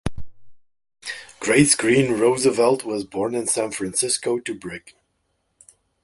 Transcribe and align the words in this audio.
Grace 1.39 1.75
Green 1.75 2.13
Roosevelt 2.19 2.83
was 2.83 3.03
born 3.03 3.35
in 3.35 3.45
San 3.45 3.69
Francisco 3.69 4.39
to 4.39 4.55
Brig. 4.57 4.95